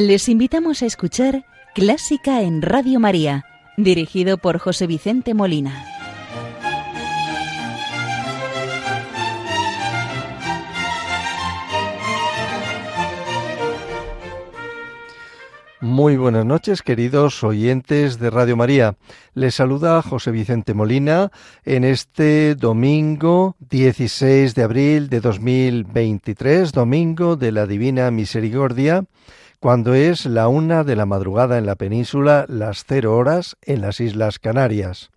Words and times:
Les 0.00 0.30
invitamos 0.30 0.82
a 0.82 0.86
escuchar 0.86 1.44
Clásica 1.74 2.40
en 2.40 2.62
Radio 2.62 2.98
María, 2.98 3.44
dirigido 3.76 4.38
por 4.38 4.58
José 4.58 4.86
Vicente 4.86 5.34
Molina. 5.34 5.84
Muy 15.82 16.16
buenas 16.16 16.46
noches, 16.46 16.80
queridos 16.80 17.44
oyentes 17.44 18.18
de 18.18 18.30
Radio 18.30 18.56
María. 18.56 18.96
Les 19.34 19.54
saluda 19.54 20.00
José 20.00 20.30
Vicente 20.30 20.72
Molina 20.72 21.30
en 21.66 21.84
este 21.84 22.54
domingo 22.54 23.54
16 23.68 24.54
de 24.54 24.62
abril 24.62 25.10
de 25.10 25.20
2023, 25.20 26.72
domingo 26.72 27.36
de 27.36 27.52
la 27.52 27.66
Divina 27.66 28.10
Misericordia, 28.10 29.04
cuando 29.60 29.94
es 29.94 30.24
la 30.24 30.48
una 30.48 30.82
de 30.84 30.96
la 30.96 31.04
madrugada 31.04 31.58
en 31.58 31.66
la 31.66 31.76
península, 31.76 32.46
las 32.48 32.86
cero 32.86 33.14
horas 33.14 33.58
en 33.60 33.82
las 33.82 34.00
Islas 34.00 34.38
Canarias. 34.38 35.10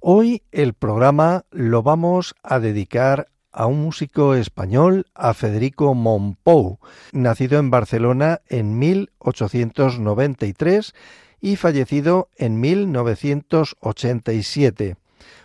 Hoy 0.00 0.42
el 0.50 0.74
programa 0.74 1.44
lo 1.52 1.84
vamos 1.84 2.34
a 2.42 2.58
dedicar 2.58 3.28
a 3.52 3.66
un 3.66 3.80
músico 3.80 4.34
español, 4.34 5.06
a 5.14 5.34
Federico 5.34 5.94
Monpou, 5.94 6.80
nacido 7.12 7.60
en 7.60 7.70
Barcelona 7.70 8.40
en 8.48 8.76
1893 8.76 10.92
y 11.40 11.54
fallecido 11.54 12.28
en 12.36 12.58
1987. 12.58 14.96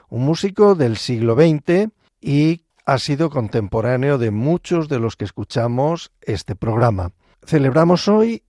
Un 0.09 0.25
músico 0.25 0.73
del 0.73 0.97
siglo 0.97 1.36
XX 1.36 1.92
y 2.21 2.64
ha 2.88 2.97
sido 2.97 3.30
contemporáneo 3.30 4.17
de 4.17 4.31
muchos 4.31 4.89
de 4.89 4.97
los 4.97 5.16
que 5.16 5.25
escuchamos 5.25 6.11
este 6.21 6.55
programa. 6.55 7.11
Celebramos 7.45 8.07
hoy 8.07 8.41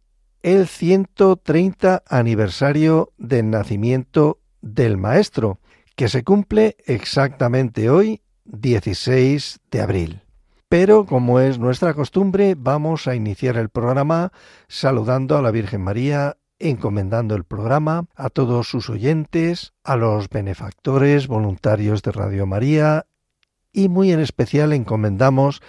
el 0.43 0.67
130 0.67 2.03
aniversario 2.09 3.13
del 3.19 3.51
nacimiento 3.51 4.39
del 4.63 4.97
maestro, 4.97 5.61
que 5.97 6.09
se 6.09 6.25
cumple 6.25 6.77
exactamente 6.87 7.91
hoy 7.91 8.23
16 8.45 9.61
de 9.71 9.81
abril. 9.83 10.23
Pero, 10.71 11.05
como 11.05 11.41
es 11.41 11.59
nuestra 11.59 11.93
costumbre, 11.93 12.55
vamos 12.57 13.07
a 13.07 13.15
iniciar 13.15 13.59
el 13.59 13.69
programa 13.69 14.33
saludando 14.67 15.37
a 15.37 15.43
la 15.43 15.51
Virgen 15.51 15.83
María, 15.83 16.39
encomendando 16.59 17.35
el 17.35 17.45
programa 17.45 18.07
a 18.17 18.31
todos 18.31 18.69
sus 18.69 18.89
oyentes, 18.89 19.75
a 19.85 19.97
los 19.97 20.31
benefactores 20.31 21.27
voluntarios 21.27 22.03
de 22.03 22.13
Radio 22.13 22.47
María 22.47 23.05
y 23.75 23.91
muy 23.91 24.11
en 24.11 24.21
especial 24.21 24.73
encomendamos 24.73 25.61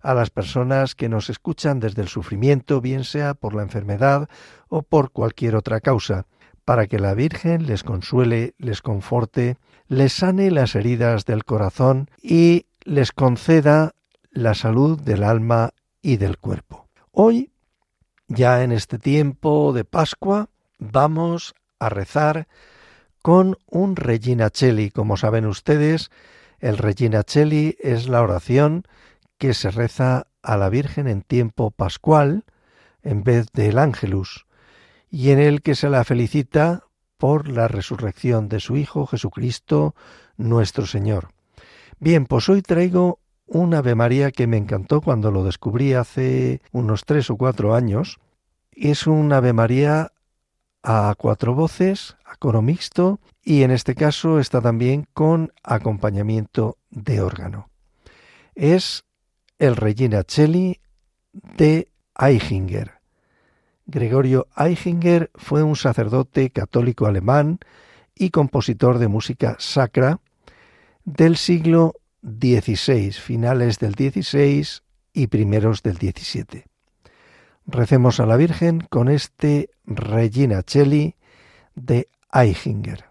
a 0.00 0.14
las 0.14 0.30
personas 0.30 0.94
que 0.94 1.08
nos 1.08 1.30
escuchan 1.30 1.80
desde 1.80 2.02
el 2.02 2.08
sufrimiento, 2.08 2.80
bien 2.80 3.04
sea 3.04 3.34
por 3.34 3.54
la 3.54 3.62
enfermedad 3.62 4.28
o 4.68 4.82
por 4.82 5.10
cualquier 5.10 5.56
otra 5.56 5.80
causa, 5.80 6.26
para 6.64 6.86
que 6.86 6.98
la 6.98 7.14
Virgen 7.14 7.66
les 7.66 7.82
consuele, 7.82 8.54
les 8.58 8.82
conforte 8.82 9.56
les 9.88 10.12
sane 10.12 10.50
las 10.50 10.74
heridas 10.74 11.24
del 11.24 11.44
corazón 11.44 12.10
y 12.22 12.66
les 12.84 13.12
conceda 13.12 13.94
la 14.30 14.54
salud 14.54 15.00
del 15.00 15.22
alma 15.22 15.70
y 16.02 16.16
del 16.16 16.38
cuerpo. 16.38 16.88
Hoy, 17.12 17.52
ya 18.28 18.62
en 18.62 18.72
este 18.72 18.98
tiempo 18.98 19.72
de 19.72 19.84
Pascua, 19.84 20.48
vamos 20.78 21.54
a 21.78 21.88
rezar 21.88 22.48
con 23.22 23.56
un 23.66 23.96
Regina 23.96 24.50
Cheli. 24.50 24.90
Como 24.90 25.16
saben 25.16 25.46
ustedes, 25.46 26.10
el 26.60 26.78
Regina 26.78 27.22
Cheli 27.22 27.76
es 27.80 28.08
la 28.08 28.22
oración 28.22 28.84
que 29.38 29.54
se 29.54 29.70
reza 29.70 30.26
a 30.42 30.56
la 30.56 30.68
Virgen 30.68 31.08
en 31.08 31.22
tiempo 31.22 31.70
pascual 31.70 32.44
en 33.02 33.22
vez 33.22 33.46
del 33.52 33.78
Ángelus, 33.78 34.46
y 35.10 35.30
en 35.30 35.38
el 35.38 35.62
que 35.62 35.74
se 35.74 35.88
la 35.88 36.04
felicita 36.04 36.84
por 37.16 37.48
la 37.48 37.68
resurrección 37.68 38.48
de 38.48 38.60
su 38.60 38.76
Hijo 38.76 39.06
Jesucristo 39.06 39.94
nuestro 40.36 40.86
Señor. 40.86 41.28
Bien, 41.98 42.26
pues 42.26 42.48
hoy 42.48 42.62
traigo 42.62 43.20
un 43.46 43.74
Ave 43.74 43.94
María 43.94 44.32
que 44.32 44.46
me 44.46 44.56
encantó 44.56 45.00
cuando 45.00 45.30
lo 45.30 45.44
descubrí 45.44 45.94
hace 45.94 46.60
unos 46.72 47.04
tres 47.04 47.30
o 47.30 47.36
cuatro 47.36 47.74
años. 47.74 48.18
Es 48.72 49.06
un 49.06 49.32
Ave 49.32 49.52
María 49.52 50.12
a 50.82 51.14
cuatro 51.16 51.54
voces, 51.54 52.16
a 52.24 52.36
coro 52.36 52.60
mixto, 52.60 53.20
y 53.42 53.62
en 53.62 53.70
este 53.70 53.94
caso 53.94 54.38
está 54.38 54.60
también 54.60 55.06
con 55.14 55.52
acompañamiento 55.62 56.76
de 56.90 57.20
órgano. 57.20 57.70
Es 58.54 59.05
el 59.58 59.76
Regina 59.76 60.24
Cheli 60.24 60.80
de 61.32 61.88
Eichinger. 62.18 62.92
Gregorio 63.86 64.48
Eichinger 64.56 65.30
fue 65.34 65.62
un 65.62 65.76
sacerdote 65.76 66.50
católico 66.50 67.06
alemán 67.06 67.60
y 68.14 68.30
compositor 68.30 68.98
de 68.98 69.08
música 69.08 69.56
sacra 69.58 70.20
del 71.04 71.36
siglo 71.36 71.94
XVI, 72.22 73.12
finales 73.12 73.78
del 73.78 73.94
XVI 73.94 74.66
y 75.12 75.28
primeros 75.28 75.82
del 75.82 75.96
XVII. 75.96 76.64
Recemos 77.66 78.20
a 78.20 78.26
la 78.26 78.36
Virgen 78.36 78.80
con 78.80 79.08
este 79.08 79.70
Regina 79.84 80.62
Cheli 80.62 81.14
de 81.74 82.08
Eichinger. 82.32 83.05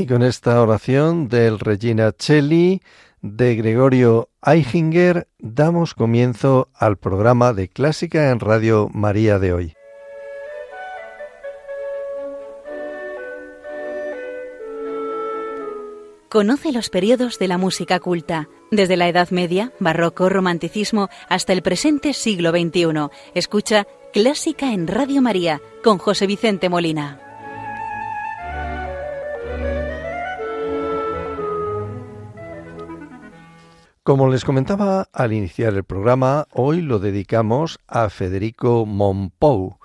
Y 0.00 0.06
con 0.06 0.22
esta 0.22 0.62
oración 0.62 1.28
del 1.28 1.58
Regina 1.58 2.14
Celli 2.18 2.80
de 3.20 3.54
Gregorio 3.54 4.30
Eichinger 4.42 5.28
damos 5.38 5.92
comienzo 5.92 6.70
al 6.72 6.96
programa 6.96 7.52
de 7.52 7.68
Clásica 7.68 8.30
en 8.30 8.40
Radio 8.40 8.88
María 8.94 9.38
de 9.38 9.52
hoy. 9.52 9.74
Conoce 16.30 16.72
los 16.72 16.88
periodos 16.88 17.38
de 17.38 17.48
la 17.48 17.58
música 17.58 18.00
culta, 18.00 18.48
desde 18.70 18.96
la 18.96 19.06
Edad 19.06 19.28
Media, 19.28 19.70
Barroco, 19.80 20.30
Romanticismo, 20.30 21.10
hasta 21.28 21.52
el 21.52 21.60
presente 21.60 22.14
siglo 22.14 22.52
XXI. 22.52 23.10
Escucha 23.34 23.86
Clásica 24.14 24.72
en 24.72 24.86
Radio 24.86 25.20
María 25.20 25.60
con 25.84 25.98
José 25.98 26.26
Vicente 26.26 26.70
Molina. 26.70 27.29
Como 34.02 34.30
les 34.30 34.46
comentaba 34.46 35.10
al 35.12 35.34
iniciar 35.34 35.74
el 35.74 35.84
programa, 35.84 36.46
hoy 36.52 36.80
lo 36.80 37.00
dedicamos 37.00 37.78
a 37.86 38.08
Federico 38.08 38.86
Monpou. 38.86 39.76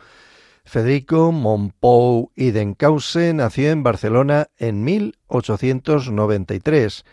Federico 0.63 1.33
Monpou 1.33 2.31
y 2.33 2.51
Dencause 2.51 3.33
nació 3.33 3.71
en 3.71 3.83
Barcelona 3.83 4.47
en 4.57 4.85
1893, 4.85 7.03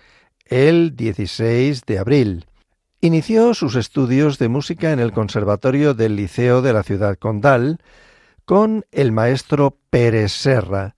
el 0.47 0.95
16 0.95 1.83
de 1.87 1.99
abril. 1.99 2.47
Inició 3.01 3.53
sus 3.55 3.75
estudios 3.75 4.39
de 4.39 4.47
música 4.47 4.93
en 4.93 5.01
el 5.01 5.11
Conservatorio 5.11 5.95
del 5.95 6.15
Liceo 6.15 6.63
de 6.63 6.73
la 6.73 6.85
ciudad 6.85 7.19
condal 7.19 7.81
con 8.45 8.87
el 8.93 9.11
maestro 9.11 9.77
Pérez 9.91 10.31
Serra, 10.31 10.95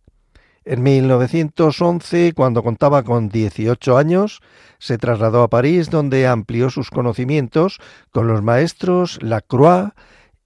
en 0.64 0.82
1911, 0.82 2.32
cuando 2.34 2.62
contaba 2.62 3.02
con 3.02 3.28
18 3.28 3.98
años, 3.98 4.40
se 4.78 4.98
trasladó 4.98 5.42
a 5.42 5.48
París, 5.48 5.90
donde 5.90 6.26
amplió 6.26 6.70
sus 6.70 6.90
conocimientos 6.90 7.80
con 8.10 8.26
los 8.26 8.42
maestros 8.42 9.22
Lacroix 9.22 9.92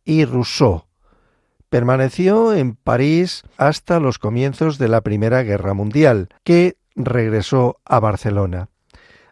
y 0.04 0.24
Rousseau. 0.24 0.84
Permaneció 1.68 2.54
en 2.54 2.74
París 2.74 3.42
hasta 3.58 4.00
los 4.00 4.18
comienzos 4.18 4.78
de 4.78 4.88
la 4.88 5.02
Primera 5.02 5.42
Guerra 5.42 5.74
Mundial, 5.74 6.28
que 6.42 6.76
regresó 6.96 7.78
a 7.84 8.00
Barcelona. 8.00 8.68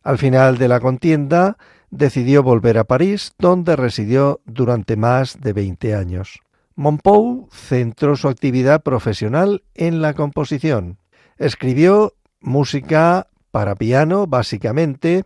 Al 0.03 0.19
final 0.19 0.59
de 0.59 0.69
la 0.69 0.79
contienda, 0.81 1.57
decidió 1.91 2.43
volver 2.43 2.79
a 2.79 2.85
París, 2.85 3.33
donde 3.39 3.75
residió 3.75 4.41
durante 4.45 4.97
más 4.97 5.41
de 5.41 5.53
20 5.53 5.95
años. 5.95 6.41
Monpou 6.77 7.49
centró 7.51 8.17
su 8.17 8.29
actividad 8.29 8.83
profesional 8.83 9.65
en 9.75 10.03
la 10.03 10.13
composición. 10.13 10.99
Escribió 11.39 12.13
música 12.41 13.29
para 13.51 13.75
piano, 13.75 14.27
básicamente, 14.27 15.25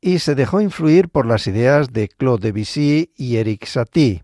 y 0.00 0.20
se 0.20 0.36
dejó 0.36 0.60
influir 0.60 1.08
por 1.08 1.26
las 1.26 1.48
ideas 1.48 1.92
de 1.92 2.08
Claude 2.08 2.52
Debussy 2.52 3.12
y 3.16 3.36
Eric 3.36 3.66
Satie. 3.66 4.22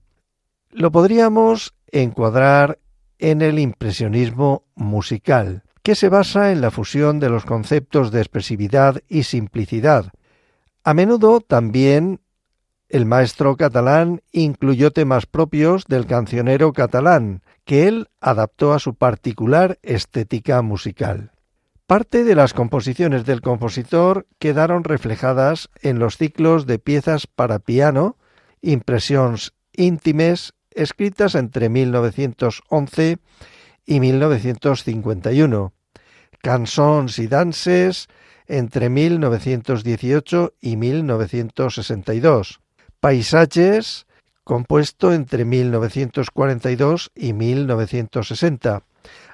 Lo 0.71 0.93
podríamos 0.93 1.75
encuadrar 1.91 2.79
en 3.19 3.43
el 3.43 3.59
impresionismo 3.59 4.65
musical, 4.77 5.65
que 5.83 5.97
se 5.97 6.09
basa 6.09 6.53
en 6.53 6.61
la 6.61 6.71
fusión 6.71 7.19
de 7.19 7.29
los 7.29 7.45
conceptos 7.45 8.13
de 8.13 8.21
expresividad 8.21 9.03
y 9.09 9.25
simplicidad. 9.25 10.13
A 10.85 10.95
menudo 10.95 11.41
también 11.41 12.21
el 12.89 13.05
maestro 13.05 13.57
catalán 13.57 14.23
incluyó 14.33 14.93
temas 14.93 15.27
propios 15.27 15.85
del 15.87 16.07
cancionero 16.07 16.73
catalán, 16.73 17.43
que 17.65 17.89
él 17.89 18.09
adaptó 18.21 18.73
a 18.73 18.79
su 18.79 18.95
particular 18.95 19.79
estética 19.83 20.63
musical. 20.63 21.33
Parte 21.87 22.25
de 22.25 22.35
las 22.35 22.53
composiciones 22.53 23.25
del 23.25 23.43
compositor 23.43 24.27
quedaron 24.39 24.85
reflejadas 24.85 25.69
en 25.83 25.99
los 25.99 26.17
ciclos 26.17 26.67
de 26.67 26.79
piezas 26.79 27.27
para 27.27 27.59
piano, 27.59 28.17
impresiones 28.61 29.53
íntimes, 29.73 30.55
escritas 30.71 31.35
entre 31.35 31.69
1911 31.69 33.19
y 33.85 34.01
1951, 34.01 35.73
cançons 36.43 37.19
y 37.19 37.27
danses 37.29 38.09
entre 38.47 38.89
1918 38.89 40.55
y 40.61 40.77
1962, 40.77 42.61
Paisajes, 43.01 44.07
compuesto 44.45 45.13
entre 45.13 45.45
1942 45.45 47.11
y 47.15 47.33
1960, 47.33 48.83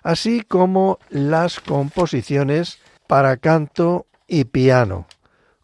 así 0.03 0.43
como 0.43 0.99
las 1.11 1.61
composiciones 1.61 2.79
para 3.07 3.37
canto 3.37 4.07
y 4.27 4.45
piano, 4.45 5.07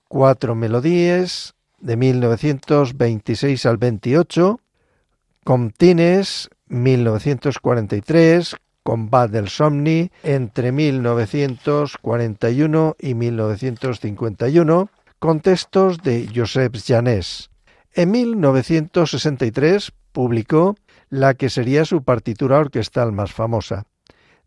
cuatro 0.09 0.55
melodías 0.55 1.55
de 1.81 1.97
1926 1.97 3.67
al 3.67 3.79
28, 3.79 4.61
Comtines 5.45 6.51
1943, 6.69 8.57
Combat 8.83 9.31
del 9.31 9.49
Somni 9.49 10.11
entre 10.23 10.73
1941 10.73 12.97
y 12.99 13.15
1951, 13.15 14.91
con 15.19 15.41
textos 15.41 16.03
de 16.03 16.31
Josep 16.35 16.77
Janés. 16.87 17.48
En 17.99 18.13
1963 18.13 19.91
publicó 20.13 20.77
la 21.09 21.35
que 21.35 21.51
sería 21.51 21.85
su 21.85 22.05
partitura 22.05 22.59
orquestal 22.59 23.11
más 23.11 23.33
famosa, 23.33 23.87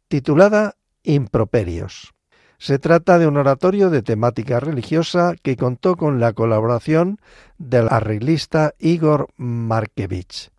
titulada 0.07 0.75
Improperios. 1.03 2.13
Se 2.59 2.79
trata 2.79 3.19
de 3.19 3.27
un 3.27 3.35
oratorio 3.35 3.89
de 3.89 4.03
temática 4.03 4.61
religiosa 4.61 5.35
que 5.43 5.57
contó 5.57 5.97
con 5.97 6.21
la 6.21 6.31
colaboración 6.31 7.19
del 7.57 7.89
arreglista 7.89 8.73
Igor 8.79 9.27
Markevich. 9.35 10.49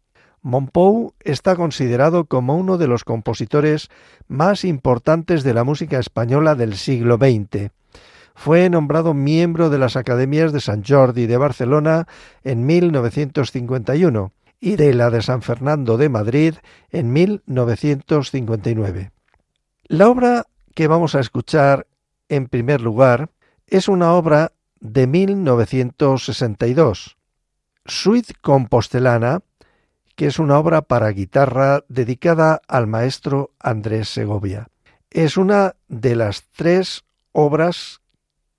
Monpou 0.42 1.14
está 1.20 1.56
considerado 1.56 2.26
como 2.26 2.58
uno 2.58 2.76
de 2.76 2.88
los 2.88 3.04
compositores 3.04 3.88
más 4.28 4.66
importantes 4.66 5.44
de 5.44 5.54
la 5.54 5.64
música 5.64 5.98
española 5.98 6.54
del 6.56 6.76
siglo 6.76 7.16
XX 7.16 7.70
fue 8.34 8.68
nombrado 8.70 9.14
miembro 9.14 9.70
de 9.70 9.78
las 9.78 9.96
Academias 9.96 10.52
de 10.52 10.60
San 10.60 10.84
Jordi 10.84 11.26
de 11.26 11.36
Barcelona 11.36 12.06
en 12.44 12.66
1951 12.66 14.32
y 14.60 14.76
de 14.76 14.94
la 14.94 15.10
de 15.10 15.22
San 15.22 15.42
Fernando 15.42 15.96
de 15.96 16.08
Madrid 16.08 16.54
en 16.90 17.12
1959. 17.12 19.10
La 19.84 20.08
obra 20.08 20.46
que 20.74 20.86
vamos 20.86 21.14
a 21.14 21.20
escuchar 21.20 21.86
en 22.28 22.48
primer 22.48 22.80
lugar 22.80 23.30
es 23.66 23.88
una 23.88 24.14
obra 24.14 24.52
de 24.80 25.06
1962, 25.06 27.18
Suite 27.84 28.32
Compostelana, 28.40 29.42
que 30.14 30.26
es 30.26 30.38
una 30.38 30.58
obra 30.58 30.82
para 30.82 31.10
guitarra 31.10 31.84
dedicada 31.88 32.60
al 32.68 32.86
maestro 32.86 33.50
Andrés 33.58 34.08
Segovia. 34.08 34.68
Es 35.10 35.36
una 35.36 35.74
de 35.88 36.14
las 36.16 36.44
tres 36.56 37.04
obras 37.32 38.01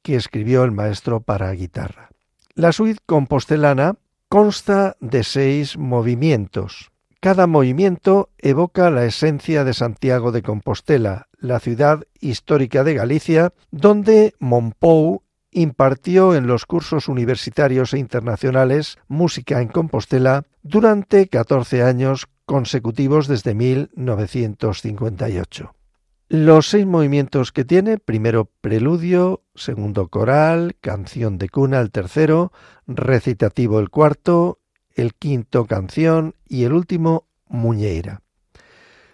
que 0.04 0.16
escribió 0.16 0.64
el 0.64 0.72
maestro 0.72 1.22
para 1.22 1.52
guitarra. 1.54 2.10
La 2.54 2.72
suite 2.72 3.00
compostelana 3.06 3.96
consta 4.30 4.96
de 5.00 5.24
seis 5.24 5.78
movimientos. 5.78 6.92
Cada 7.20 7.48
movimiento 7.48 8.30
evoca 8.38 8.92
la 8.92 9.06
esencia 9.06 9.64
de 9.64 9.74
Santiago 9.74 10.32
de 10.32 10.44
Compostela, 10.44 11.30
la 11.40 11.60
ciudad 11.60 12.04
histórica 12.20 12.84
de 12.84 12.94
Galicia, 12.94 13.54
donde 13.72 14.36
Monpou 14.40 15.24
impartió 15.52 16.36
en 16.36 16.46
los 16.48 16.66
cursos 16.66 17.08
universitarios 17.08 17.94
e 17.94 18.00
internacionales 18.00 18.98
música 19.08 19.62
en 19.62 19.70
Compostela 19.70 20.44
durante 20.64 21.28
14 21.28 21.84
años 21.84 22.28
consecutivos 22.46 23.28
desde 23.28 23.54
1958. 23.54 25.76
Los 26.36 26.70
seis 26.70 26.88
movimientos 26.88 27.52
que 27.52 27.64
tiene, 27.64 28.00
primero 28.00 28.50
preludio, 28.60 29.44
segundo 29.54 30.08
coral, 30.08 30.76
canción 30.82 31.38
de 31.38 31.48
cuna 31.48 31.80
el 31.80 31.92
tercero, 31.92 32.52
recitativo 32.88 33.80
el 33.80 33.92
cuarto, 33.92 34.58
el 34.96 35.14
quinto 35.14 35.68
canción 35.68 36.34
y 36.50 36.64
el 36.64 36.74
último 36.74 37.28
muñeira. 37.50 38.24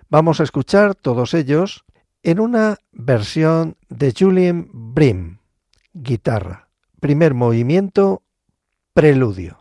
Vamos 0.07 0.39
a 0.39 0.43
escuchar 0.43 0.95
todos 0.95 1.33
ellos 1.33 1.83
en 2.23 2.39
una 2.39 2.77
versión 2.93 3.75
de 3.89 4.13
Julien 4.17 4.69
Brim, 4.71 5.39
guitarra. 5.91 6.69
Primer 7.01 7.33
movimiento, 7.33 8.23
preludio. 8.93 9.58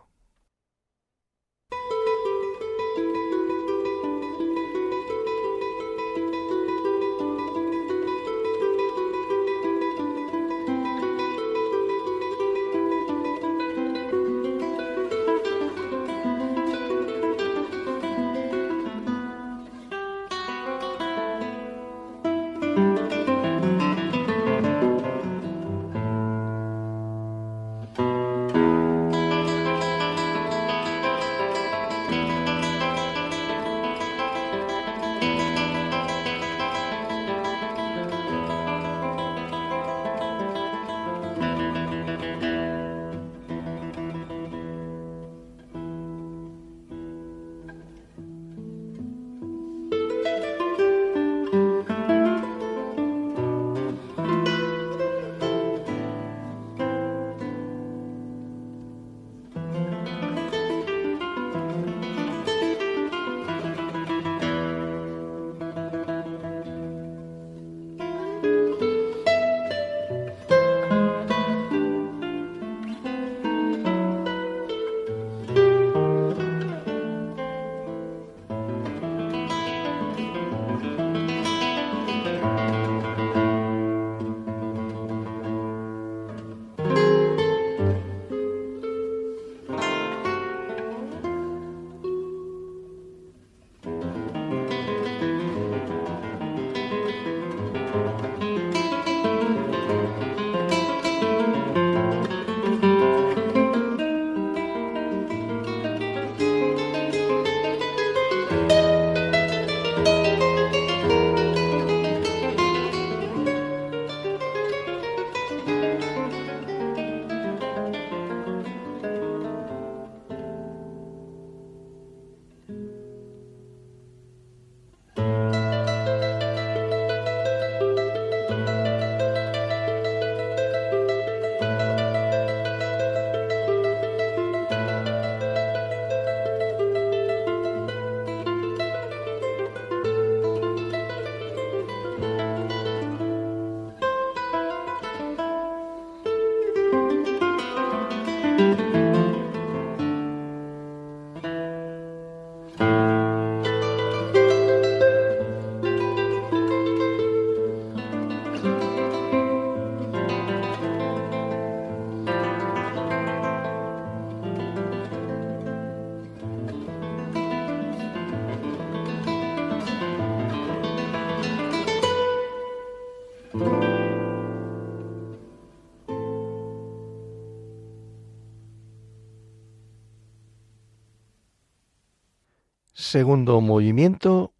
Segundo 183.09 183.59
movimiento, 183.59 184.53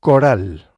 coral. 0.00 0.75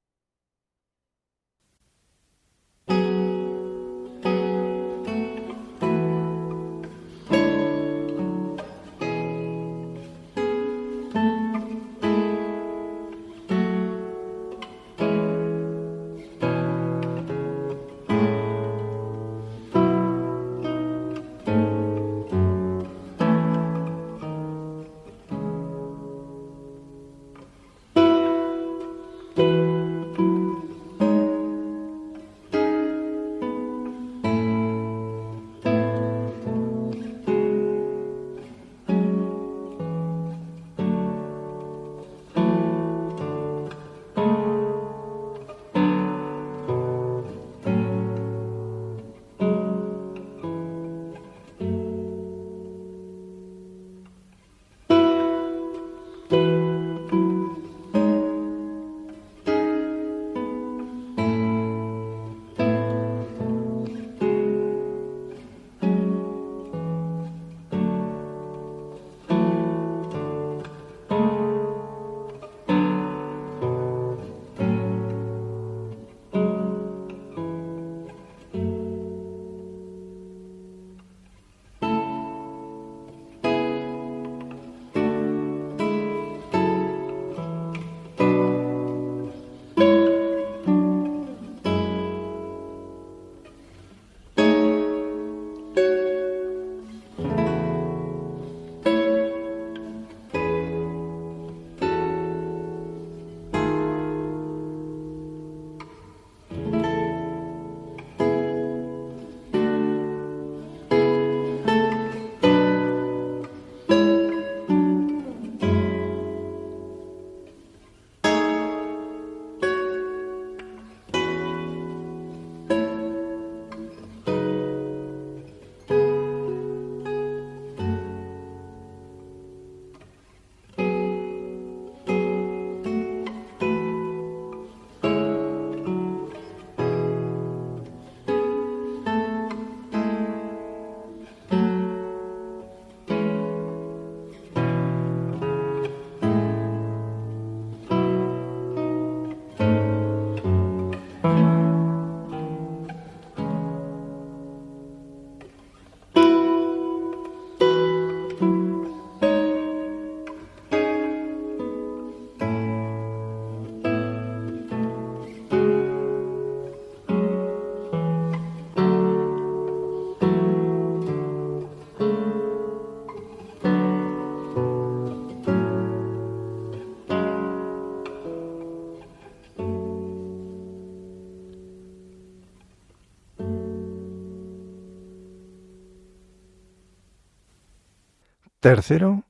Tercero, 188.60 189.22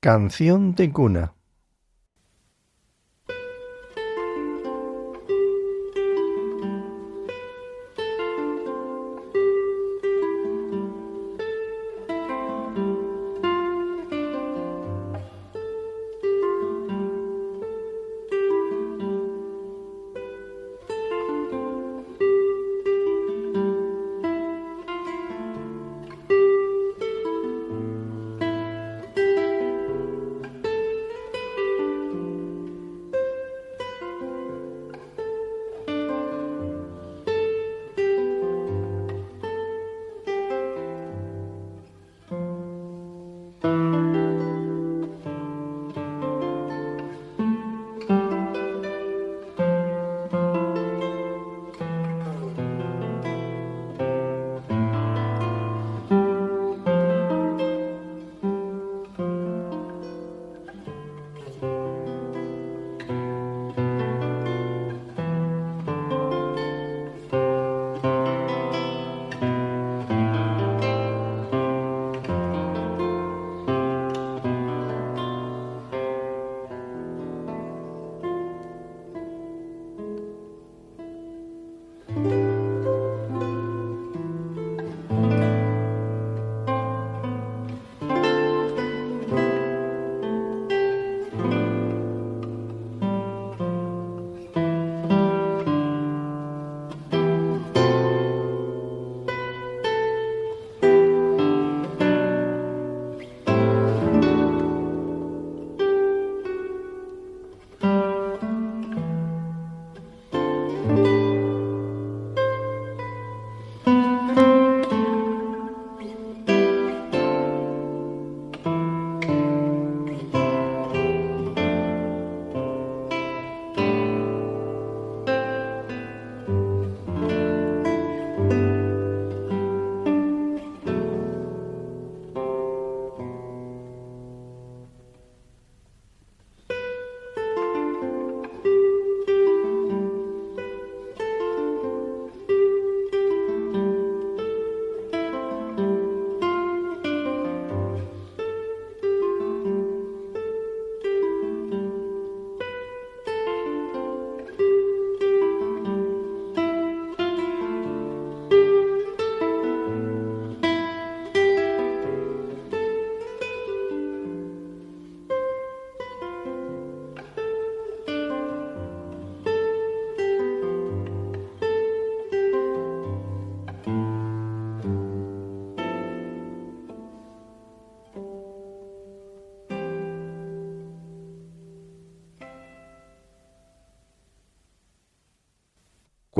canción 0.00 0.74
de 0.74 0.92
cuna. 0.92 1.35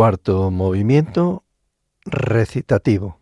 Cuarto 0.07 0.53
movimiento 0.53 1.43
recitativo. 2.05 3.19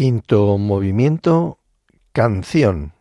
Quinto 0.00 0.56
movimiento, 0.56 1.58
canción. 2.12 2.94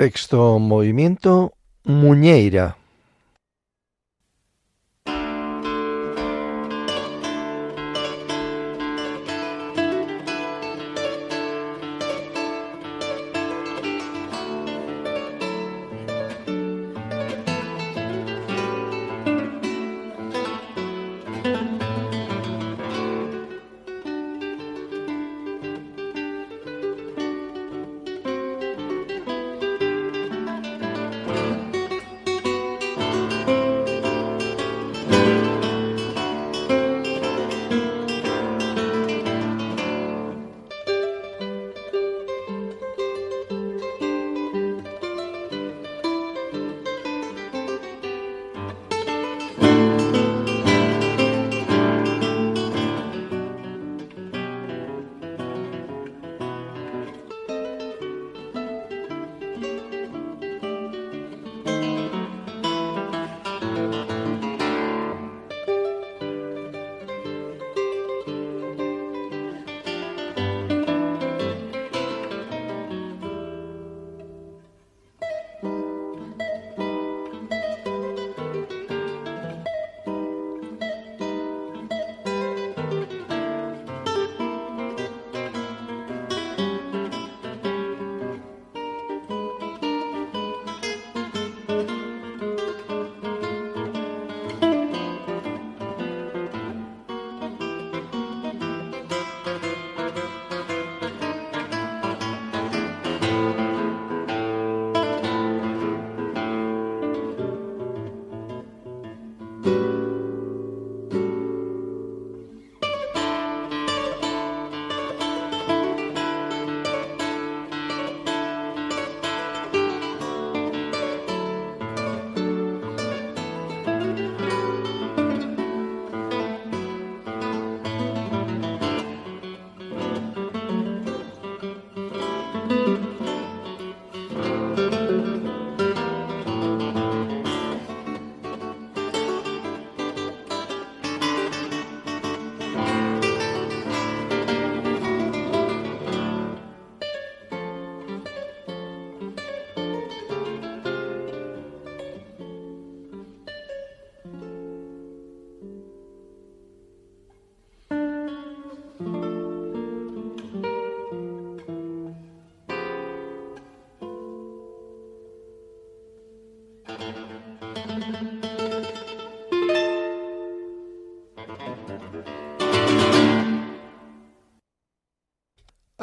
Sexto 0.00 0.58
movimiento, 0.58 1.52
Muñeira. 1.84 2.79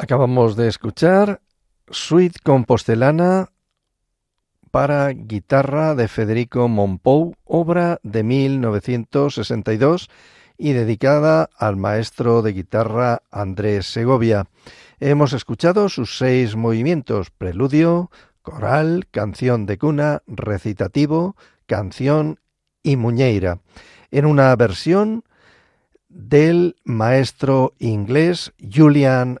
Acabamos 0.08 0.56
de 0.56 0.68
escuchar 0.68 1.42
Suite 1.90 2.38
Compostelana 2.42 3.50
para 4.70 5.10
guitarra 5.10 5.94
de 5.94 6.08
Federico 6.08 6.66
Monpou, 6.66 7.34
obra 7.44 8.00
de 8.02 8.22
1962 8.22 10.08
y 10.56 10.72
dedicada 10.72 11.50
al 11.58 11.76
maestro 11.76 12.40
de 12.40 12.54
guitarra 12.54 13.20
Andrés 13.30 13.84
Segovia. 13.84 14.46
Hemos 14.98 15.34
escuchado 15.34 15.90
sus 15.90 16.16
seis 16.16 16.56
movimientos, 16.56 17.30
preludio, 17.30 18.10
coral, 18.40 19.08
canción 19.10 19.66
de 19.66 19.76
cuna, 19.76 20.22
recitativo, 20.26 21.36
canción 21.66 22.40
y 22.82 22.96
muñeira, 22.96 23.60
en 24.10 24.24
una 24.24 24.56
versión 24.56 25.22
del 26.08 26.76
maestro 26.84 27.74
inglés 27.78 28.54
Julian 28.58 29.40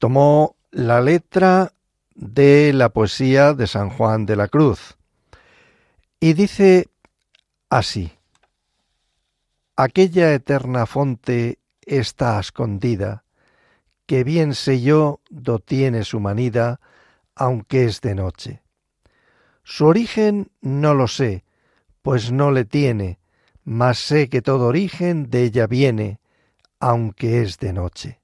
Tomó 0.00 0.56
la 0.72 1.00
letra 1.00 1.72
de 2.14 2.72
la 2.72 2.88
poesía 2.88 3.54
de 3.54 3.68
San 3.68 3.90
Juan 3.90 4.26
de 4.26 4.36
la 4.36 4.48
Cruz 4.48 4.96
y 6.18 6.32
dice 6.32 6.88
así 7.70 8.17
aquella 9.78 10.34
eterna 10.34 10.86
fonte 10.86 11.60
está 11.82 12.40
escondida, 12.40 13.22
que 14.06 14.24
bien 14.24 14.54
sé 14.54 14.80
yo 14.80 15.20
do 15.30 15.60
tiene 15.60 16.02
su 16.02 16.18
manida, 16.18 16.80
aunque 17.36 17.84
es 17.84 18.00
de 18.00 18.16
noche. 18.16 18.62
Su 19.62 19.86
origen 19.86 20.50
no 20.60 20.94
lo 20.94 21.06
sé, 21.06 21.44
pues 22.02 22.32
no 22.32 22.50
le 22.50 22.64
tiene, 22.64 23.20
mas 23.62 23.98
sé 23.98 24.28
que 24.28 24.42
todo 24.42 24.66
origen 24.66 25.30
de 25.30 25.44
ella 25.44 25.68
viene, 25.68 26.18
aunque 26.80 27.40
es 27.42 27.58
de 27.58 27.72
noche. 27.72 28.20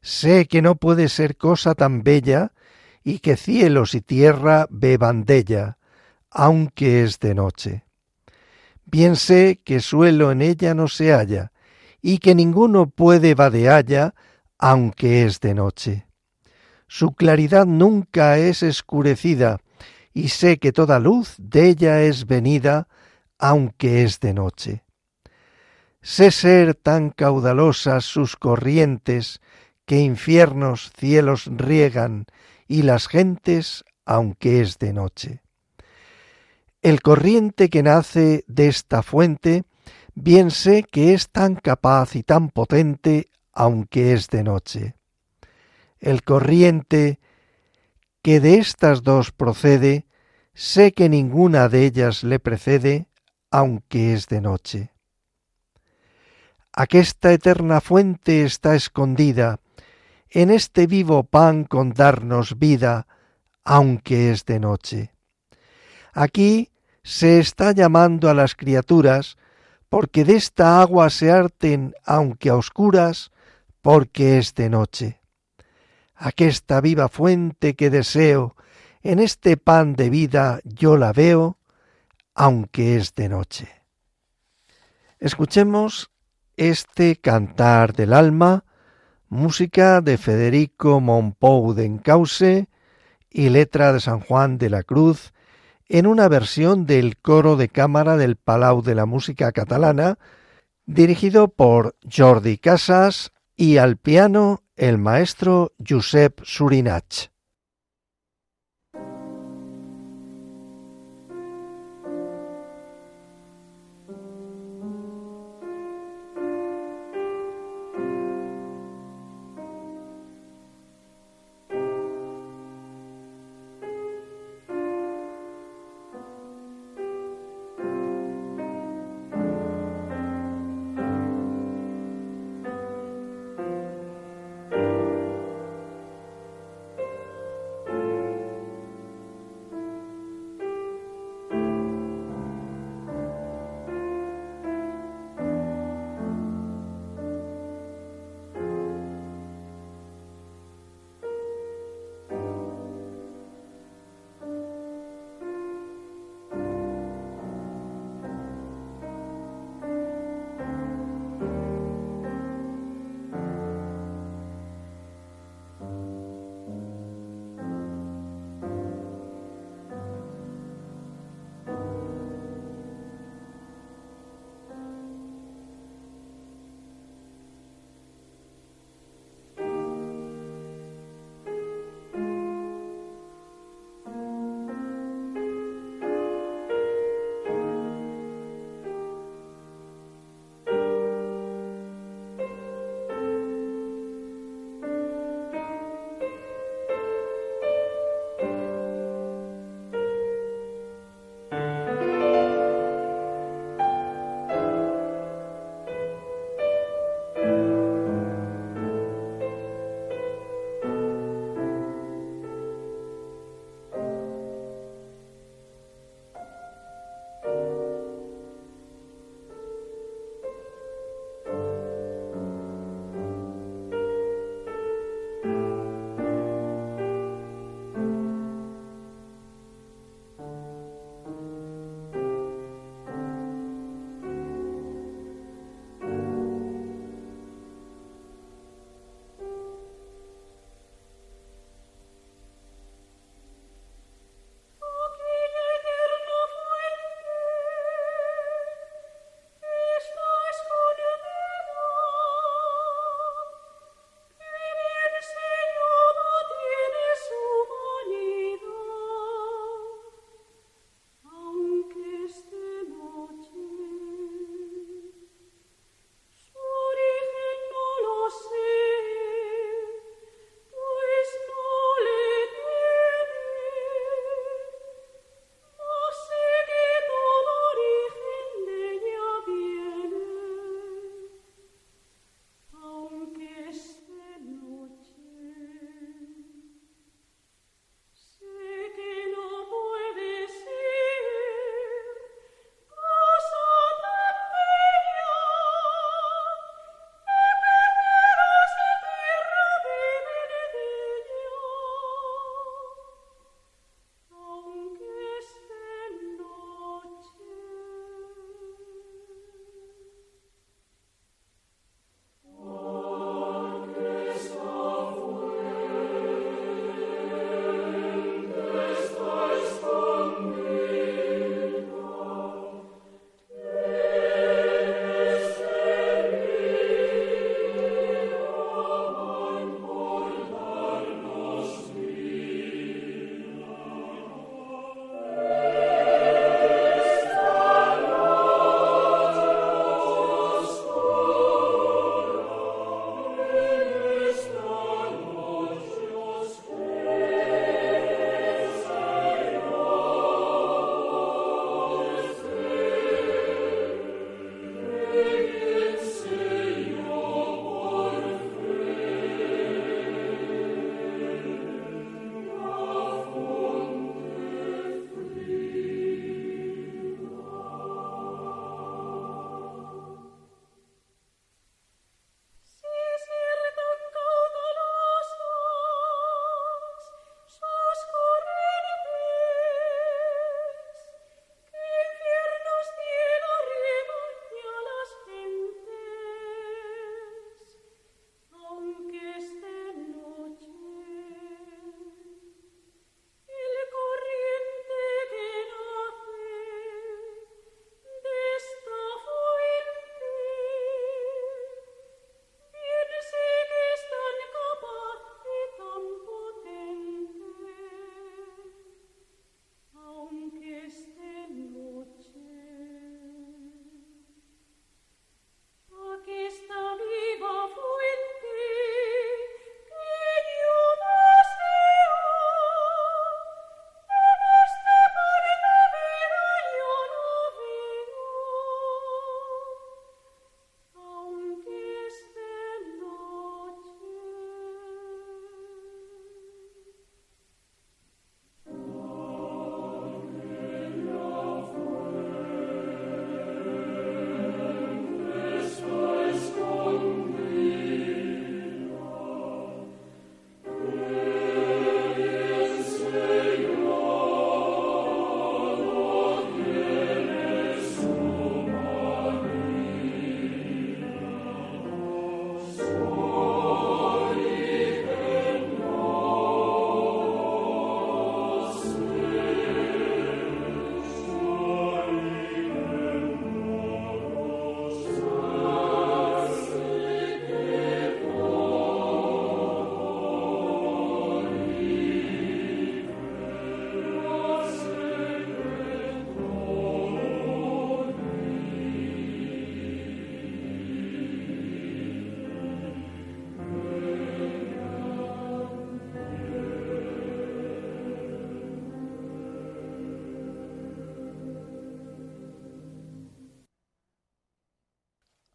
Sé 0.00 0.46
que 0.46 0.62
no 0.62 0.76
puede 0.76 1.10
ser 1.10 1.36
cosa 1.36 1.74
tan 1.74 2.02
bella, 2.02 2.52
y 3.04 3.18
que 3.18 3.36
cielos 3.36 3.94
y 3.94 4.00
tierra 4.00 4.66
beban 4.70 5.24
de 5.24 5.36
ella, 5.36 5.78
aunque 6.30 7.04
es 7.04 7.18
de 7.18 7.34
noche. 7.34 7.84
Bien 8.92 9.16
sé 9.16 9.58
que 9.64 9.80
suelo 9.80 10.32
en 10.32 10.42
ella 10.42 10.74
no 10.74 10.86
se 10.86 11.14
halla, 11.14 11.50
y 12.02 12.18
que 12.18 12.34
ninguno 12.34 12.90
puede 12.90 13.34
vadealla, 13.34 14.14
aunque 14.58 15.24
es 15.24 15.40
de 15.40 15.54
noche. 15.54 16.06
su 16.88 17.14
claridad 17.14 17.64
nunca 17.64 18.36
es 18.36 18.62
escurecida, 18.62 19.60
y 20.12 20.28
sé 20.28 20.58
que 20.58 20.72
toda 20.72 20.98
luz 20.98 21.36
de 21.38 21.70
ella 21.70 22.02
es 22.02 22.26
venida, 22.26 22.86
aunque 23.38 24.02
es 24.02 24.20
de 24.20 24.34
noche. 24.34 24.84
Sé 26.02 26.30
ser 26.30 26.74
tan 26.74 27.08
caudalosas 27.08 28.04
sus 28.04 28.36
corrientes, 28.36 29.40
que 29.86 30.00
infiernos 30.00 30.92
cielos 30.98 31.46
riegan, 31.46 32.26
y 32.68 32.82
las 32.82 33.08
gentes, 33.08 33.84
aunque 34.04 34.60
es 34.60 34.78
de 34.78 34.92
noche. 34.92 35.41
El 36.82 37.00
corriente 37.00 37.70
que 37.70 37.82
nace 37.82 38.44
de 38.46 38.68
esta 38.68 39.02
fuente, 39.02 39.64
bien 40.14 40.50
sé 40.50 40.82
que 40.82 41.14
es 41.14 41.30
tan 41.30 41.54
capaz 41.54 42.16
y 42.16 42.22
tan 42.22 42.50
potente, 42.50 43.30
aunque 43.52 44.12
es 44.12 44.28
de 44.28 44.42
noche 44.42 44.96
el 46.02 46.24
corriente 46.24 47.20
que 48.22 48.40
de 48.40 48.58
estas 48.58 49.02
dos 49.02 49.30
procede, 49.32 50.06
sé 50.52 50.92
que 50.92 51.08
ninguna 51.08 51.68
de 51.68 51.86
ellas 51.86 52.24
le 52.24 52.38
precede, 52.40 53.08
aunque 53.50 54.12
es 54.12 54.26
de 54.26 54.40
noche. 54.40 54.90
Aquesta 56.72 57.32
eterna 57.32 57.80
fuente 57.80 58.42
está 58.42 58.74
escondida 58.74 59.60
en 60.28 60.50
este 60.50 60.86
vivo 60.86 61.22
pan 61.24 61.64
con 61.64 61.92
darnos 61.92 62.58
vida, 62.58 63.06
aunque 63.64 64.32
es 64.32 64.44
de 64.44 64.58
noche. 64.58 65.12
Aquí 66.12 66.70
se 67.02 67.38
está 67.38 67.72
llamando 67.72 68.28
a 68.28 68.34
las 68.34 68.54
criaturas, 68.54 69.36
porque 69.88 70.24
de 70.24 70.36
esta 70.36 70.80
agua 70.80 71.10
se 71.10 71.30
harten, 71.30 71.94
aunque 72.04 72.48
a 72.48 72.56
oscuras, 72.56 73.30
porque 73.80 74.38
es 74.38 74.54
de 74.54 74.70
noche 74.70 75.22
aquesta 76.22 76.80
viva 76.80 77.08
fuente 77.08 77.74
que 77.74 77.90
deseo, 77.90 78.54
en 79.02 79.18
este 79.18 79.56
pan 79.56 79.96
de 79.96 80.08
vida 80.08 80.60
yo 80.62 80.96
la 80.96 81.12
veo, 81.12 81.58
aunque 82.34 82.96
es 82.96 83.14
de 83.14 83.28
noche. 83.28 83.68
Escuchemos 85.18 86.10
este 86.56 87.16
cantar 87.16 87.92
del 87.94 88.12
alma, 88.12 88.64
música 89.28 90.00
de 90.00 90.16
Federico 90.16 91.00
Monpou 91.00 91.74
de 91.74 91.86
Encauce 91.86 92.68
y 93.28 93.48
letra 93.48 93.92
de 93.92 93.98
San 93.98 94.20
Juan 94.20 94.58
de 94.58 94.70
la 94.70 94.84
Cruz, 94.84 95.31
en 95.92 96.06
una 96.06 96.26
versión 96.26 96.86
del 96.86 97.18
coro 97.18 97.56
de 97.56 97.68
cámara 97.68 98.16
del 98.16 98.36
Palau 98.36 98.80
de 98.80 98.94
la 98.94 99.04
Música 99.04 99.52
Catalana, 99.52 100.18
dirigido 100.86 101.48
por 101.48 101.96
Jordi 102.10 102.56
Casas 102.56 103.32
y 103.56 103.76
al 103.76 103.98
piano 103.98 104.62
el 104.74 104.96
maestro 104.96 105.74
Josep 105.86 106.40
Surinach. 106.44 107.31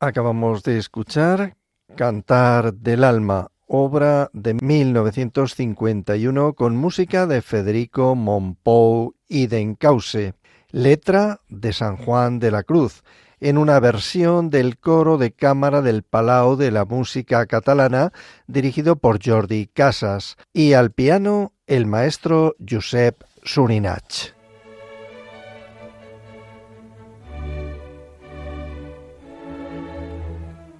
Acabamos 0.08 0.64
de 0.64 0.78
escuchar 0.78 1.58
Cantar 1.98 2.74
del 2.74 3.04
Alma, 3.04 3.50
obra 3.66 4.30
de 4.32 4.54
1951 4.54 6.54
con 6.54 6.78
música 6.78 7.28
de 7.28 7.42
Federico 7.42 8.16
Monpou 8.16 9.16
y 9.28 9.48
de 9.48 9.60
Encauce, 9.60 10.34
letra 10.72 11.42
de 11.50 11.74
San 11.74 11.98
Juan 11.98 12.40
de 12.40 12.52
la 12.52 12.64
Cruz, 12.64 13.04
en 13.42 13.58
una 13.58 13.82
versión 13.82 14.50
del 14.50 14.78
coro 14.78 15.18
de 15.18 15.34
cámara 15.34 15.82
del 15.82 16.04
Palau 16.04 16.56
de 16.56 16.72
la 16.72 16.86
Música 16.86 17.46
Catalana 17.46 18.14
dirigido 18.48 18.96
por 18.96 19.20
Jordi 19.22 19.68
Casas 19.68 20.38
y 20.54 20.72
al 20.72 20.92
piano 20.92 21.52
el 21.66 21.86
maestro 21.86 22.56
Josep 22.66 23.24
Surinach. 23.44 24.37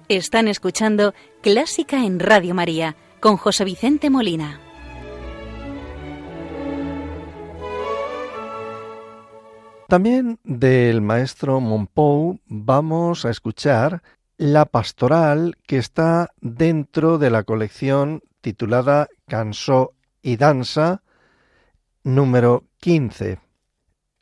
Están 0.08 0.48
escuchando 0.48 1.12
Clásica 1.42 2.02
en 2.02 2.18
Radio 2.18 2.54
María 2.54 2.96
con 3.20 3.36
José 3.36 3.64
Vicente 3.64 4.08
Molina. 4.08 4.58
También 9.86 10.38
del 10.44 11.02
maestro 11.02 11.60
Monpou 11.60 12.40
vamos 12.46 13.26
a 13.26 13.30
escuchar 13.30 14.02
la 14.38 14.64
pastoral 14.64 15.58
que 15.66 15.76
está 15.76 16.30
dentro 16.40 17.18
de 17.18 17.28
la 17.28 17.42
colección 17.42 18.22
titulada 18.40 19.08
Cansó 19.26 19.92
y 20.22 20.38
Danza 20.38 21.02
número 22.02 22.64
15. 22.80 23.40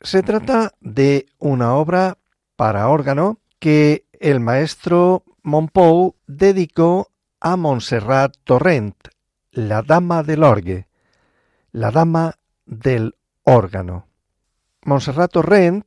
Se 0.01 0.21
trata 0.21 0.73
de 0.81 1.27
una 1.39 1.75
obra 1.75 2.17
para 2.57 2.89
órgano 2.89 3.39
que 3.59 4.03
el 4.19 4.41
maestro 4.41 5.23
Monpou 5.47 6.19
dedicó 6.27 7.13
a 7.39 7.55
Montserrat 7.55 8.35
Torrent, 8.43 8.97
la 9.51 9.81
dama 9.81 10.21
del 10.21 10.43
orgue, 10.43 10.89
la 11.71 11.91
dama 11.91 12.35
del 12.65 13.15
órgano. 13.43 14.09
Montserrat 14.83 15.31
Torrent 15.31 15.85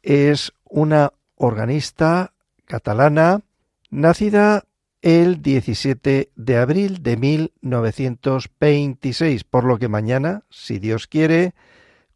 es 0.00 0.54
una 0.64 1.12
organista 1.34 2.32
catalana 2.64 3.42
nacida 3.90 4.64
el 5.02 5.42
17 5.42 6.32
de 6.34 6.56
abril 6.56 7.02
de 7.02 7.18
1926, 7.18 9.44
por 9.44 9.64
lo 9.64 9.78
que 9.78 9.88
mañana, 9.88 10.44
si 10.48 10.78
Dios 10.78 11.06
quiere, 11.06 11.52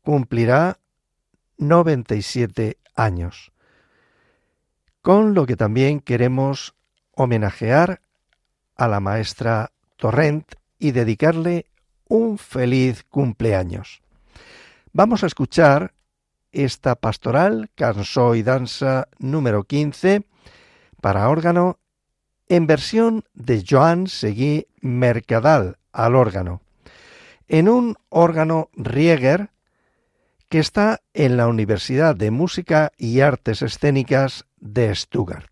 cumplirá 0.01 0.79
97 1.59 2.79
años 2.95 3.54
con 5.05 5.35
lo 5.35 5.45
que 5.45 5.55
también 5.55 6.01
queremos 6.01 6.75
homenajear 7.13 8.01
a 8.75 8.89
la 8.89 9.01
maestra 9.01 9.71
Torrent 9.99 10.55
y 10.79 10.93
dedicarle 10.93 11.67
un 12.09 12.39
feliz 12.39 13.05
cumpleaños. 13.11 14.01
Vamos 14.95 15.23
a 15.23 15.27
escuchar 15.27 15.93
esta 16.53 16.95
pastoral, 16.95 17.69
Cansó 17.75 18.35
y 18.35 18.43
Danza 18.43 19.09
número 19.19 19.65
15, 19.65 20.25
para 21.03 21.29
órgano, 21.29 21.79
en 22.49 22.67
versión 22.67 23.25
de 23.35 23.63
Joan 23.69 24.07
Seguí 24.07 24.69
Mercadal 24.81 25.77
al 25.93 26.17
órgano, 26.17 26.63
en 27.47 27.69
un 27.69 27.97
órgano 28.09 28.71
Rieger 28.73 29.51
que 30.55 30.61
está 30.61 31.01
en 31.15 31.37
la 31.37 31.49
Universidad 31.49 32.15
de 32.15 32.31
Música 32.31 32.93
y 32.97 33.19
Artes 33.19 33.61
Escénicas 33.61 34.45
de 34.61 34.95
Stuttgart. 34.95 35.51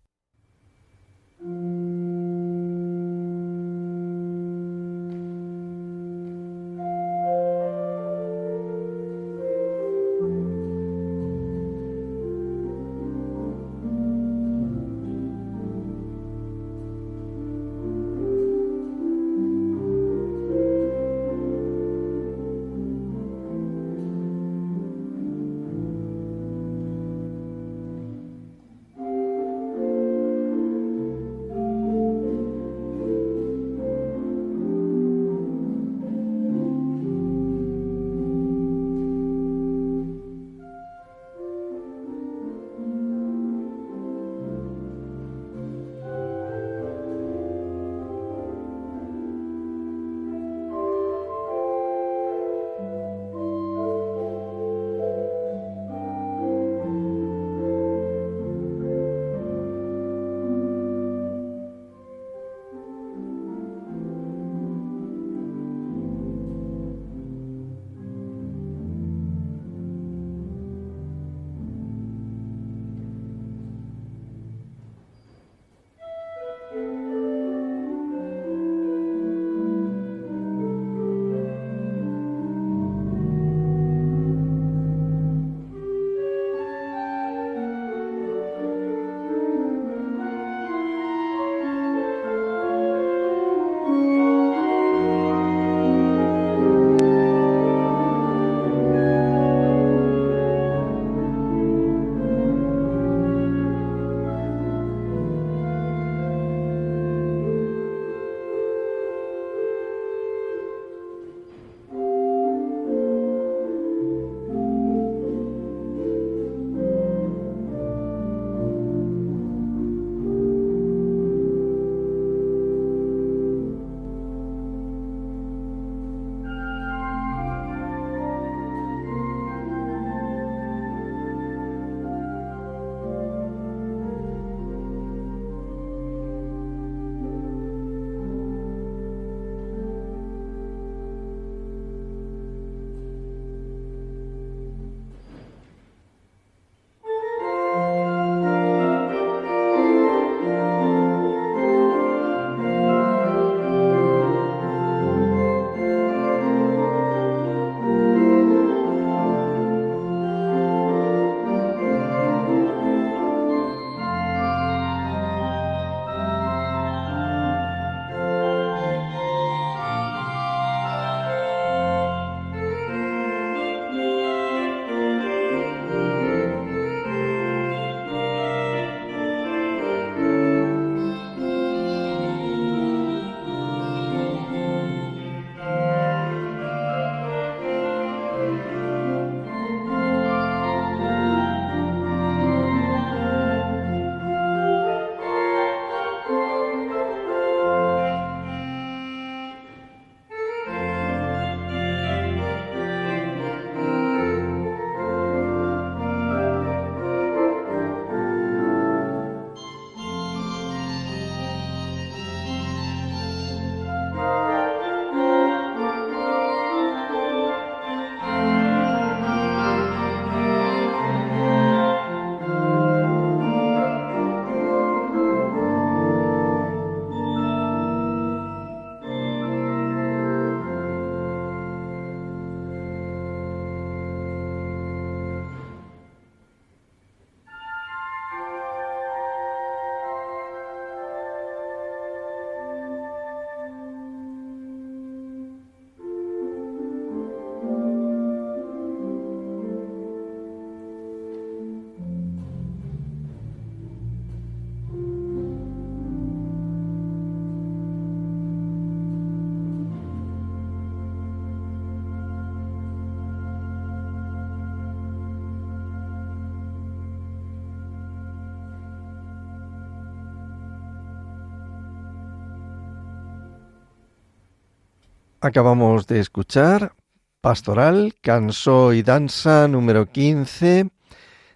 Acabamos 275.43 276.07
de 276.07 276.21
escuchar 276.21 276.93
Pastoral, 277.41 278.15
Canso 278.21 278.93
y 278.93 279.03
Danza 279.03 279.67
número 279.67 280.05
15 280.05 280.89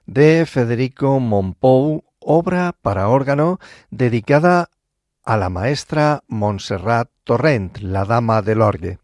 de 0.06 0.46
Federico 0.46 1.22
Monpou, 1.22 2.04
obra 2.20 2.76
para 2.82 3.08
órgano 3.08 3.62
dedicada 3.90 4.70
a 5.24 5.38
la 5.38 5.48
maestra 5.48 6.22
Montserrat 6.28 7.10
Torrent, 7.24 7.78
la 7.78 8.04
dama 8.04 8.42
del 8.42 8.62
orgue. 8.62 9.00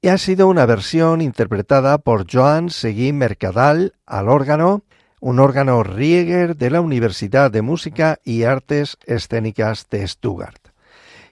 Y 0.00 0.08
ha 0.08 0.16
sido 0.16 0.48
una 0.48 0.64
versión 0.64 1.20
interpretada 1.20 1.98
por 1.98 2.24
Joan 2.26 2.70
Seguí 2.70 3.12
Mercadal 3.12 3.92
al 4.06 4.30
órgano, 4.30 4.84
un 5.20 5.38
órgano 5.38 5.82
Rieger 5.82 6.56
de 6.56 6.70
la 6.70 6.80
Universidad 6.80 7.50
de 7.50 7.60
Música 7.60 8.18
y 8.24 8.44
Artes 8.44 8.96
Escénicas 9.04 9.86
de 9.90 10.08
Stuttgart. 10.08 10.68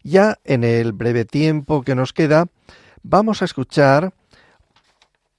Ya 0.03 0.41
en 0.45 0.63
el 0.63 0.93
breve 0.93 1.25
tiempo 1.25 1.81
que 1.81 1.95
nos 1.95 2.13
queda, 2.13 2.49
vamos 3.03 3.43
a 3.43 3.45
escuchar 3.45 4.15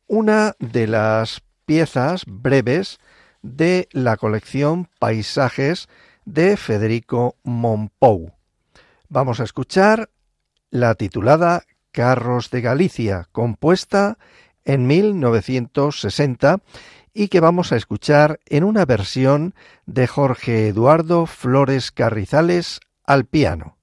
una 0.08 0.56
de 0.60 0.88
las 0.88 1.42
piezas 1.66 2.24
breves 2.26 3.00
de 3.42 3.88
la 3.92 4.18
colección 4.18 4.90
Paisajes 5.00 5.88
de 6.26 6.58
Federico 6.58 7.36
Monpou. 7.44 8.34
Vamos 9.10 9.40
a 9.40 9.44
escuchar 9.44 10.10
la 10.70 10.96
titulada 10.96 11.64
Carros 11.92 12.50
de 12.50 12.62
Galicia, 12.62 13.28
compuesta 13.32 14.18
en 14.66 14.88
1960 14.88 16.60
y 17.14 17.28
que 17.28 17.40
vamos 17.40 17.72
a 17.72 17.76
escuchar 17.76 18.40
en 18.46 18.64
una 18.64 18.86
versión 18.86 19.54
de 19.86 20.08
Jorge 20.08 20.68
Eduardo 20.68 21.26
Flores 21.26 21.92
Carrizales 21.92 22.80
al 23.06 23.26
piano. 23.26 23.78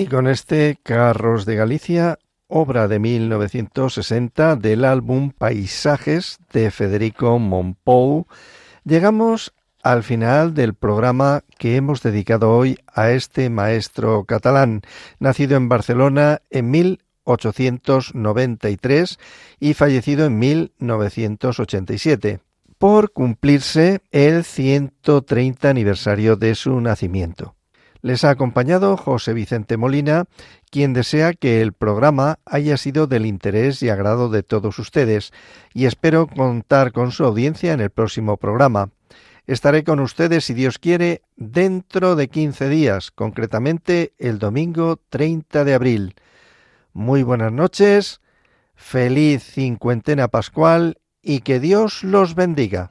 Y 0.00 0.06
con 0.06 0.26
este 0.28 0.78
Carros 0.82 1.44
de 1.44 1.56
Galicia, 1.56 2.18
obra 2.48 2.88
de 2.88 2.98
1960 2.98 4.56
del 4.56 4.86
álbum 4.86 5.30
Paisajes 5.30 6.38
de 6.54 6.70
Federico 6.70 7.38
Monpou, 7.38 8.26
llegamos 8.82 9.52
al 9.82 10.02
final 10.02 10.54
del 10.54 10.72
programa 10.72 11.44
que 11.58 11.76
hemos 11.76 12.02
dedicado 12.02 12.50
hoy 12.50 12.78
a 12.86 13.10
este 13.10 13.50
maestro 13.50 14.24
catalán, 14.24 14.80
nacido 15.18 15.58
en 15.58 15.68
Barcelona 15.68 16.40
en 16.48 16.70
1893 16.70 19.18
y 19.58 19.74
fallecido 19.74 20.24
en 20.24 20.38
1987, 20.38 22.40
por 22.78 23.12
cumplirse 23.12 24.00
el 24.12 24.44
130 24.44 25.68
aniversario 25.68 26.36
de 26.36 26.54
su 26.54 26.80
nacimiento. 26.80 27.54
Les 28.02 28.24
ha 28.24 28.30
acompañado 28.30 28.96
José 28.96 29.34
Vicente 29.34 29.76
Molina, 29.76 30.24
quien 30.70 30.94
desea 30.94 31.34
que 31.34 31.60
el 31.60 31.72
programa 31.74 32.38
haya 32.46 32.76
sido 32.76 33.06
del 33.06 33.26
interés 33.26 33.82
y 33.82 33.90
agrado 33.90 34.30
de 34.30 34.42
todos 34.42 34.78
ustedes, 34.78 35.32
y 35.74 35.84
espero 35.84 36.26
contar 36.26 36.92
con 36.92 37.12
su 37.12 37.24
audiencia 37.24 37.72
en 37.72 37.80
el 37.80 37.90
próximo 37.90 38.38
programa. 38.38 38.90
Estaré 39.46 39.84
con 39.84 40.00
ustedes, 40.00 40.44
si 40.44 40.54
Dios 40.54 40.78
quiere, 40.78 41.22
dentro 41.36 42.16
de 42.16 42.28
15 42.28 42.68
días, 42.68 43.10
concretamente 43.10 44.12
el 44.18 44.38
domingo 44.38 44.98
30 45.08 45.64
de 45.64 45.74
abril. 45.74 46.14
Muy 46.92 47.22
buenas 47.22 47.52
noches, 47.52 48.20
feliz 48.74 49.42
cincuentena 49.42 50.28
pascual 50.28 50.98
y 51.22 51.40
que 51.40 51.60
Dios 51.60 52.02
los 52.02 52.34
bendiga. 52.34 52.90